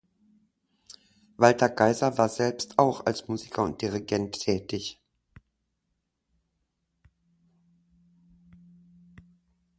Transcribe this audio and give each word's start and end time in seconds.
Walther 1.37 1.69
Geiser 1.69 2.17
war 2.17 2.27
selbst 2.27 2.79
auch 2.79 3.05
als 3.05 3.27
Musiker 3.27 3.63
und 3.63 3.83
Dirigent 3.83 4.33
tätig. 4.33 4.99